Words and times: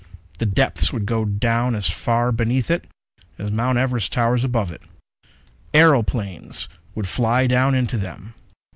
The 0.39 0.47
depths 0.47 0.91
would 0.91 1.05
go 1.05 1.25
down 1.25 1.75
as 1.75 1.91
far 1.91 2.31
beneath 2.31 2.71
it 2.71 2.87
as 3.37 3.51
Mount 3.51 3.77
Everest 3.77 4.11
towers 4.11 4.43
above 4.43 4.71
it. 4.71 4.81
Aeroplanes 5.75 6.67
would 6.95 7.07
fly 7.07 7.45
down 7.45 7.75
into 7.75 7.97
them. 7.99 8.33